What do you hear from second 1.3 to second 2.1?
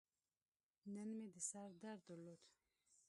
د سر درد